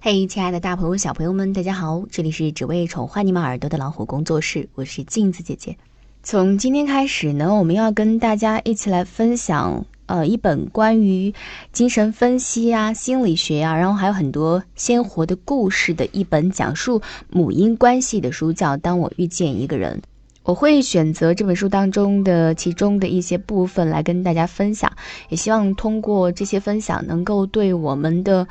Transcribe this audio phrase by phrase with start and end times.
[0.00, 2.04] 嘿，亲爱的大朋友、小朋友们，大家好！
[2.08, 5.76] 这里是只为宠坏你们耳朵的老虎工作室，我是镜子姐姐。
[6.22, 11.34] 从今天开始呢，我们要跟大家一起来分享，呃，一本关于
[11.72, 19.98] 精神分析啊、心理学啊，然后还有很多鲜活的故事的一本讲述母婴关系的书，叫《当我遇见一个人》。
[20.44, 24.90] 我会选择这本书当中的其中的一些部分来跟大家分享，
[25.28, 28.48] 也希望通过这些分享能够对我们的，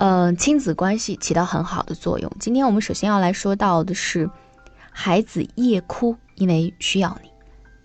[0.00, 2.32] 呃，亲子关系起到很好的作用。
[2.40, 4.30] 今天我们首先要来说到的是，
[4.90, 7.28] 孩子夜哭，因为需要你。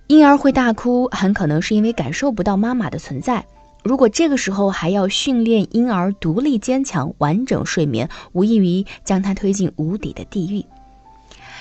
[0.08, 3.46] 婴儿会大哭，很可能是因为感受不到妈妈的存在。
[3.84, 10.66] 如果这个时候还要训练婴儿独立坚强、完整睡眠，无异于将他推进无底的地狱。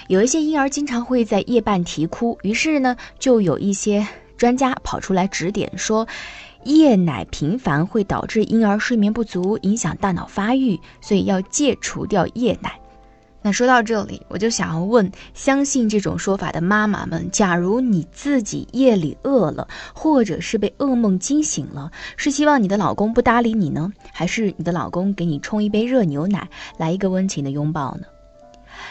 [0.06, 6.06] 有一些婴儿经常会在夜半啼哭，于是呢，就有一些专家跑出来指点说，
[6.64, 12.80] 夜奶频繁会导致婴儿睡眠不足，影响大脑发育，所以要戒除掉夜奶。
[13.46, 28.06] 那说到这里，我就想要问，相信这种说法的妈妈们，假如你自己夜里饿了，或者是被噩梦惊醒了，是希望你的老公不搭理你呢，还是你的老公给你冲一杯热牛奶，来一个温情的拥抱呢？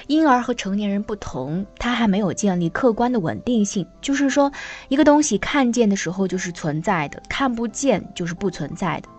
[0.08, 4.52] 婴儿和成年人不同，他还没有建立客观的稳定性，就是说，
[4.88, 9.10] 一个东西看见的时候就是存在的，看不见就是不存在的。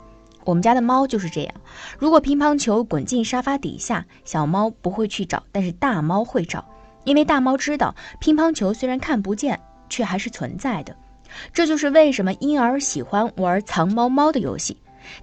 [0.45, 1.55] 我们家的猫就是这样，
[1.99, 6.65] 如果乒乓球滚进沙发底下，小猫不会去找，但是大猫会找，
[7.05, 10.95] 因为大猫知道乒乓球虽然看不见，却还是存在的。
[11.53, 14.77] 这就是为什么婴儿喜欢玩藏猫猫的游戏。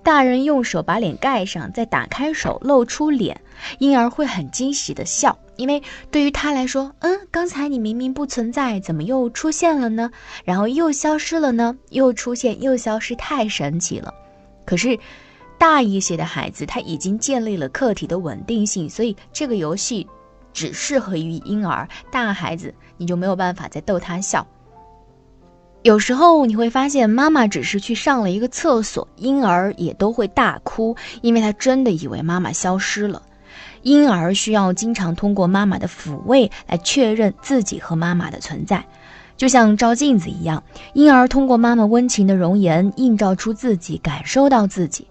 [0.03, 3.41] 大人用手把脸盖上，再打开手露出脸，
[3.79, 10.11] 婴儿会很惊喜的笑，因为对于他来说，嗯，刚才你明明不存在，怎么又出现了呢？
[10.45, 11.77] 然后又消失了呢？
[11.89, 14.13] 又出现又消失，太神奇了。
[14.65, 14.99] 可是
[15.57, 20.07] 大一些的孩子，他已经建立了客体的稳定性，所以这个游戏
[20.53, 21.87] 只适合于婴儿。
[22.11, 24.47] 大孩子你就没有办法再逗他笑。
[25.83, 33.19] 有时候你会发现，妈妈只是去上了一个厕所，婴儿也都会大哭，因为他真的以为妈妈消失了。
[33.81, 38.85] 婴儿需要经常通过妈妈的抚慰来确认自己和妈妈的存在，
[39.35, 40.63] 就像照镜子一样，
[40.93, 45.07] 婴儿通过妈妈温情的容颜映照出自己，感受到自己。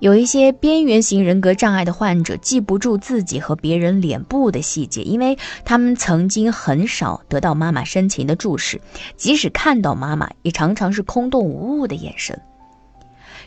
[0.00, 8.80] 有一些边缘型人格障碍的患者记不住自己和别人脸部的细节，因为他们曾经很少得到妈妈深情的注视，
[9.16, 12.38] 即使看到妈妈，也常常是空洞无物的眼神。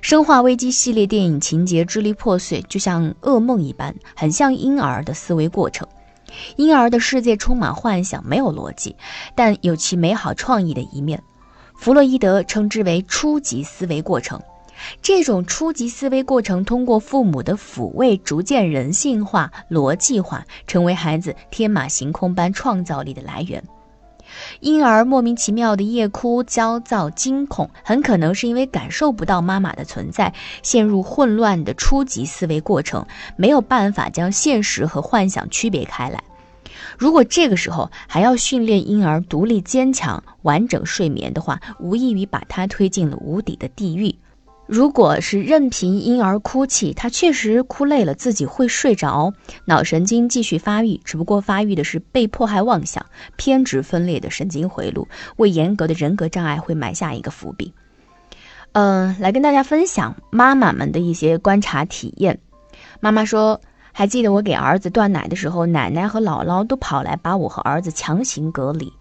[0.01, 5.87] 生化危机系列电影情节支离破碎，就像噩梦一般，很像婴儿的思维过程。
[6.55, 8.95] 婴儿的世界充满幻想，没有逻辑，
[9.35, 11.21] 但有其美好创意的一面。
[11.75, 14.41] 弗洛伊德称之为初级思维过程。
[15.01, 23.63] 这种初级思维过程通过父母的抚慰，逐渐人性化、逻辑化，成为孩子天马行空般创造力的来源。
[24.59, 33.07] 婴儿莫名其妙的夜哭、焦躁、惊恐，很可能是因为感受不到妈妈的存在，陷入混乱的初级思维过程，
[33.37, 36.21] 没有办法将现实和幻想区别开来。
[36.97, 44.13] 如果这个时候还要训练婴儿独立坚强、完整睡眠的话，无异于把他推进了无底的地狱。
[44.67, 49.33] 如果是任凭婴儿哭泣，他确实哭累了，自己会睡着，
[49.65, 53.05] 脑神经继续发育，只不过发育的是被迫害妄想、
[53.37, 55.07] 偏执分裂的神经回路，
[55.37, 57.73] 为严格的人格障碍会埋下一个伏笔。
[58.73, 62.39] 嗯，来跟大家分享妈妈们的一些观察体验。
[62.99, 63.59] 妈妈说。
[63.93, 68.93] 还记得我给儿子断奶的时候，奶奶和姥姥都跑来把我和儿子强行隔离。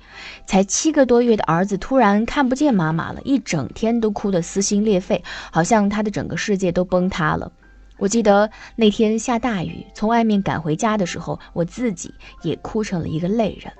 [0.47, 7.53] 才七个多月的儿子突然看不见妈妈了，一整天都哭得撕心裂肺，好像他的整个世界都崩塌了。
[7.99, 12.13] 我记得那天下大雨，从外面赶回家的时候，我自己
[12.43, 13.73] 也哭成了一个泪人。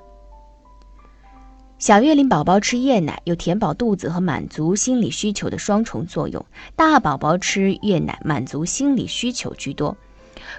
[1.79, 6.43] 小月龄宝宝吃夜奶有填饱肚子和满足心理需求的双重作用，
[6.75, 9.95] 大宝宝吃夜奶满足心理需求居多。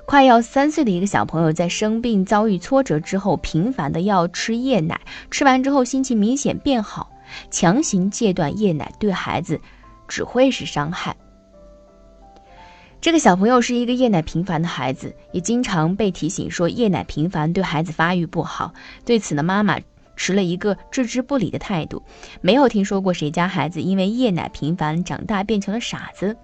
[0.06, 5.00] 快要三岁的一个小朋友在生病遭遇挫折之后，频繁的要吃夜奶，
[5.32, 7.12] 吃完之后心情明显变好。
[7.52, 9.60] 强行戒断夜奶对孩子
[10.08, 11.16] 只会是伤害。
[13.02, 18.74] 这个小朋友是一个夜奶频繁的孩子，也经常被提醒说夜奶频繁对孩子发育不好。
[19.06, 19.78] 对此呢，妈妈
[20.16, 22.02] 持了一个置之不理的态度，
[22.42, 26.36] 没有听说过谁家孩子因为夜奶频繁长大变成了傻子。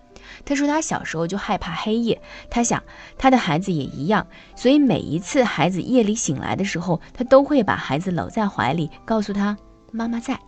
[0.45, 2.83] 他说他小时候就害怕黑夜，他想
[3.17, 4.25] 他的孩子也一样，
[4.55, 9.57] 所以每一次孩子夜里醒来的时候，他都会把孩子搂在怀里，告诉他
[9.91, 10.39] 妈妈在。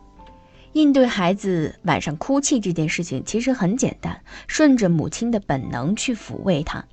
[0.73, 6.83] 应对孩子晚上哭泣这件事情其实很简单，顺着母亲的本能去抚慰他。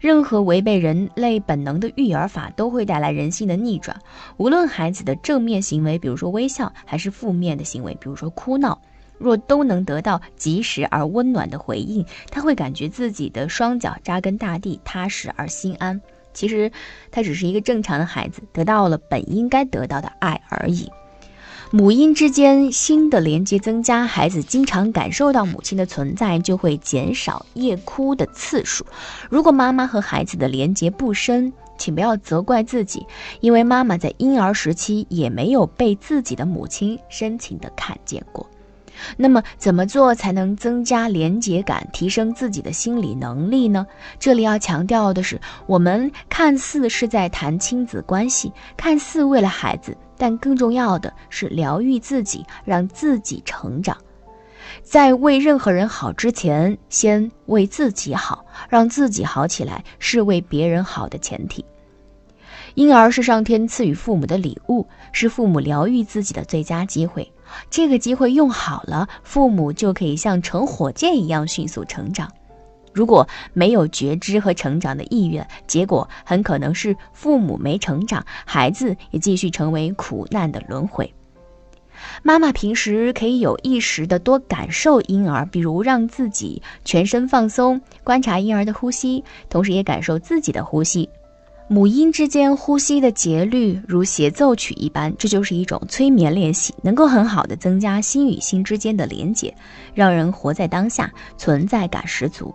[0.00, 4.00] 任何违背人类本能的育儿法都会带来人性的逆转。
[4.36, 8.80] 无论孩子的正面行为，比如说微笑，还是负面的行为，比如说哭闹，
[9.22, 16.00] 若都能得到及时而温暖的回应，他会感觉自己的双脚扎根大地，踏实而心安。
[16.34, 16.72] 其实，
[17.10, 20.90] 他只是一个正常的孩子，得到了本应该得到的爱而已。
[21.70, 28.84] 母婴之间心的连接增加，孩子经常感受到母亲的存在，就会减少夜哭的次数。
[29.30, 33.06] 如果妈妈和孩子的连接不深，请不要责怪自己，
[33.40, 38.46] 因为妈妈在婴儿时期也没有被自己的母亲深情的看见过。
[39.16, 43.86] 那么，怎么做才能增加连结感，提升自己的心理能力呢？
[44.18, 49.96] 这里要强调的是，我们看似是在谈亲子关系，看似为了孩子。
[50.18, 53.96] 但更重要的是疗愈自己，让自己成长。
[54.80, 61.64] 在为任何人好之前，先为自己好，让自己好起来，是为别人好的前提。
[62.74, 67.28] 婴儿是上天赐予父母的礼物，是父母疗愈自己的最佳机会。
[67.70, 72.30] 这个机会用好了，父母就可以像乘火箭一样迅速成长。
[72.92, 81.10] 如果没有觉知和成长的意愿，结果很可能是父母没成长，孩子也继续成为苦难的轮回。
[82.22, 91.08] 妈妈平时可以有意识的多感受婴儿，比如让自己全身放松，观察婴儿的呼吸，同时也感受自己的呼吸。
[91.72, 99.56] 母婴之间呼吸的节律如协奏曲一般，这就是一种催眠练习，能够很好的增加心与心之间的连接，
[99.94, 102.54] 让人活在当下，存在感十足。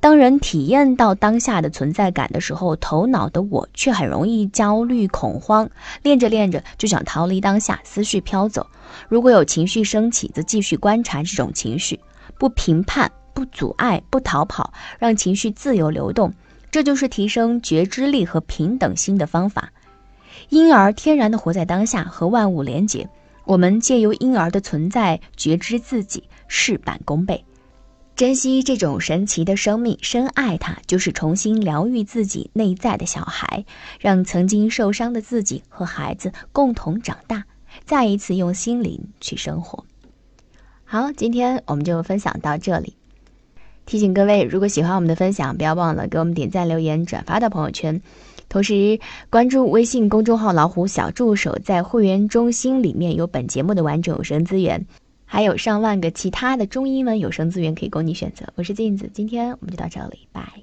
[0.00, 5.68] 当人体验到当下的存在感的时候，头脑的我却很容易焦虑恐慌。
[6.02, 8.66] 练着练着就想逃离当下，思绪飘走。
[9.10, 12.00] 如果有情绪升起，则继续观察这种情绪，
[12.38, 16.32] 不评判，不阻碍，不逃跑，让情绪自由流动。
[16.74, 19.72] 这就是提升觉知力和平等心的方法。
[20.48, 23.08] 婴儿天然的活在当下，和万物连结。
[23.44, 27.44] 我们借由婴儿的存在觉知自己，事半功倍。
[28.16, 33.64] 珍惜这种神奇的生命，深爱它，就是重新疗愈自己内在的小孩，
[34.00, 37.44] 让曾经受伤的自己和孩子共同长大，
[37.84, 39.84] 再一次用心灵去生活。
[40.84, 42.96] 好，今天我们就分享到这里。
[43.86, 48.00] 提醒各位，如果喜欢我们的分享，不要忘了给我们点赞、留言、转发到朋友圈，
[48.48, 48.98] 同时
[49.28, 54.86] 关注微信公众号“老虎小助手”，在会员中心里面有本节目的完整有声资源。
[55.26, 58.46] 还有上万个其他的中英文有声资源可以供你选择。
[58.54, 60.62] 我是镜子，今天我们就到这里，拜。